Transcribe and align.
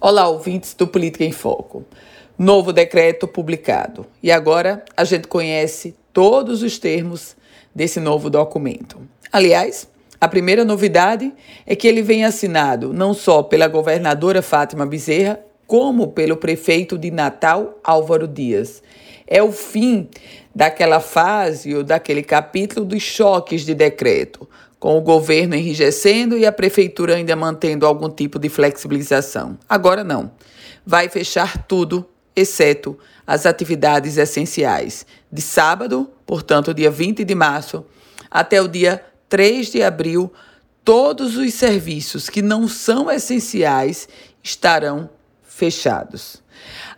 Olá, 0.00 0.28
ouvintes 0.28 0.74
do 0.74 0.86
Política 0.86 1.24
em 1.24 1.32
Foco. 1.32 1.84
Novo 2.38 2.72
decreto 2.72 3.26
publicado. 3.26 4.06
E 4.22 4.30
agora 4.30 4.84
a 4.96 5.02
gente 5.02 5.26
conhece 5.26 5.96
todos 6.12 6.62
os 6.62 6.78
termos 6.78 7.34
desse 7.74 7.98
novo 7.98 8.30
documento. 8.30 9.00
Aliás, 9.32 9.88
a 10.20 10.28
primeira 10.28 10.64
novidade 10.64 11.34
é 11.66 11.74
que 11.74 11.88
ele 11.88 12.00
vem 12.00 12.24
assinado 12.24 12.92
não 12.92 13.12
só 13.12 13.42
pela 13.42 13.66
governadora 13.66 14.40
Fátima 14.40 14.86
Bezerra, 14.86 15.40
como 15.66 16.12
pelo 16.12 16.36
prefeito 16.36 16.96
de 16.96 17.10
Natal, 17.10 17.80
Álvaro 17.82 18.28
Dias. 18.28 18.80
É 19.26 19.42
o 19.42 19.50
fim 19.50 20.08
daquela 20.54 21.00
fase 21.00 21.74
ou 21.74 21.82
daquele 21.82 22.22
capítulo 22.22 22.86
dos 22.86 23.02
choques 23.02 23.66
de 23.66 23.74
decreto, 23.74 24.48
com 24.78 24.96
o 24.96 25.00
governo 25.00 25.54
enrijecendo 25.54 26.36
e 26.36 26.46
a 26.46 26.52
prefeitura 26.52 27.16
ainda 27.16 27.34
mantendo 27.34 27.86
algum 27.86 28.08
tipo 28.08 28.38
de 28.38 28.48
flexibilização. 28.48 29.58
Agora 29.68 30.04
não. 30.04 30.30
Vai 30.86 31.08
fechar 31.08 31.66
tudo, 31.66 32.08
exceto 32.34 32.98
as 33.26 33.44
atividades 33.44 34.16
essenciais. 34.16 35.04
De 35.30 35.42
sábado, 35.42 36.10
portanto, 36.24 36.72
dia 36.72 36.90
20 36.90 37.24
de 37.24 37.34
março, 37.34 37.84
até 38.30 38.62
o 38.62 38.68
dia 38.68 39.04
3 39.28 39.66
de 39.68 39.82
abril, 39.82 40.32
todos 40.84 41.36
os 41.36 41.52
serviços 41.54 42.30
que 42.30 42.40
não 42.40 42.68
são 42.68 43.10
essenciais 43.10 44.08
estarão 44.42 45.10
fechados. 45.42 46.42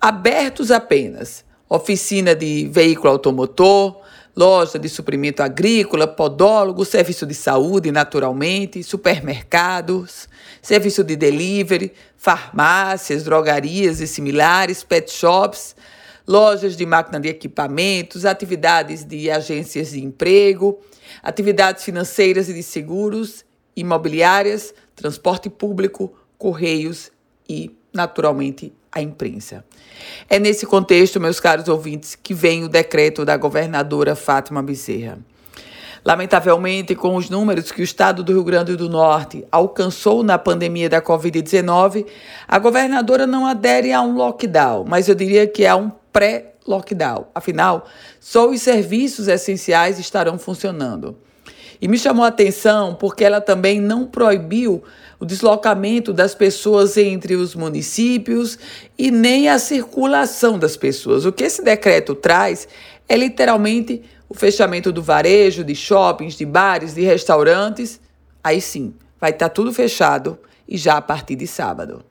Abertos 0.00 0.70
apenas 0.70 1.44
oficina 1.76 2.34
de 2.34 2.68
veículo 2.70 3.10
automotor, 3.12 3.98
loja 4.36 4.78
de 4.78 4.90
suprimento 4.90 5.42
agrícola, 5.42 6.06
podólogo, 6.06 6.84
serviço 6.84 7.24
de 7.24 7.34
saúde, 7.34 7.90
naturalmente, 7.90 8.82
supermercados, 8.82 10.28
serviço 10.60 11.02
de 11.02 11.16
delivery, 11.16 11.94
farmácias, 12.18 13.24
drogarias 13.24 14.00
e 14.00 14.06
similares, 14.06 14.84
pet 14.84 15.10
shops, 15.10 15.74
lojas 16.26 16.76
de 16.76 16.84
máquina 16.84 17.18
de 17.18 17.30
equipamentos, 17.30 18.26
atividades 18.26 19.02
de 19.02 19.30
agências 19.30 19.92
de 19.92 20.04
emprego, 20.04 20.78
atividades 21.22 21.84
financeiras 21.84 22.50
e 22.50 22.52
de 22.52 22.62
seguros, 22.62 23.46
imobiliárias, 23.74 24.74
transporte 24.94 25.48
público, 25.48 26.12
correios 26.36 27.10
e, 27.48 27.74
naturalmente, 27.94 28.74
a 28.92 29.00
imprensa. 29.00 29.64
É 30.28 30.38
nesse 30.38 30.66
contexto, 30.66 31.18
meus 31.18 31.40
caros 31.40 31.68
ouvintes, 31.68 32.14
que 32.14 32.34
vem 32.34 32.62
o 32.62 32.68
decreto 32.68 33.24
da 33.24 33.36
governadora 33.36 34.14
Fátima 34.14 34.62
Bezerra. 34.62 35.18
Lamentavelmente, 36.04 36.96
com 36.96 37.14
os 37.14 37.30
números 37.30 37.70
que 37.70 37.80
o 37.80 37.84
estado 37.84 38.24
do 38.24 38.32
Rio 38.32 38.42
Grande 38.42 38.74
do 38.76 38.88
Norte 38.88 39.46
alcançou 39.52 40.24
na 40.24 40.36
pandemia 40.36 40.88
da 40.88 41.00
Covid-19, 41.00 42.04
a 42.46 42.58
governadora 42.58 43.24
não 43.24 43.46
adere 43.46 43.92
a 43.92 44.02
um 44.02 44.16
lockdown, 44.16 44.84
mas 44.84 45.08
eu 45.08 45.14
diria 45.14 45.46
que 45.46 45.64
é 45.64 45.72
um 45.72 45.92
pré-lockdown. 46.12 47.26
Afinal, 47.32 47.86
só 48.18 48.50
os 48.50 48.60
serviços 48.60 49.28
essenciais 49.28 50.00
estarão 50.00 50.38
funcionando. 50.38 51.16
E 51.82 51.88
me 51.88 51.98
chamou 51.98 52.24
a 52.24 52.28
atenção 52.28 52.94
porque 52.94 53.24
ela 53.24 53.40
também 53.40 53.80
não 53.80 54.06
proibiu 54.06 54.84
o 55.18 55.26
deslocamento 55.26 56.12
das 56.12 56.32
pessoas 56.32 56.96
entre 56.96 57.34
os 57.34 57.56
municípios 57.56 58.56
e 58.96 59.10
nem 59.10 59.48
a 59.48 59.58
circulação 59.58 60.56
das 60.56 60.76
pessoas. 60.76 61.24
O 61.24 61.32
que 61.32 61.42
esse 61.42 61.60
decreto 61.60 62.14
traz 62.14 62.68
é 63.08 63.16
literalmente 63.16 64.00
o 64.28 64.34
fechamento 64.34 64.92
do 64.92 65.02
varejo, 65.02 65.64
de 65.64 65.74
shoppings, 65.74 66.36
de 66.36 66.46
bares, 66.46 66.94
de 66.94 67.02
restaurantes. 67.02 68.00
Aí 68.44 68.60
sim, 68.60 68.94
vai 69.20 69.30
estar 69.30 69.48
tá 69.48 69.52
tudo 69.52 69.74
fechado 69.74 70.38
e 70.68 70.78
já 70.78 70.98
a 70.98 71.02
partir 71.02 71.34
de 71.34 71.48
sábado. 71.48 72.04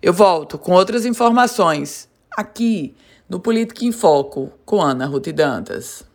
Eu 0.00 0.12
volto 0.12 0.56
com 0.56 0.70
outras 0.70 1.04
informações 1.04 2.08
aqui 2.36 2.94
no 3.28 3.40
Política 3.40 3.84
em 3.84 3.90
Foco 3.90 4.52
com 4.64 4.80
Ana 4.80 5.06
Ruth 5.06 5.30
Dantas. 5.30 6.06